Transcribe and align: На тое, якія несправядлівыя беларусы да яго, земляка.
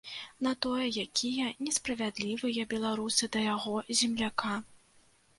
На 0.45 0.51
тое, 0.65 0.85
якія 1.05 1.49
несправядлівыя 1.65 2.65
беларусы 2.71 3.29
да 3.35 3.43
яго, 3.55 3.75
земляка. 4.01 4.55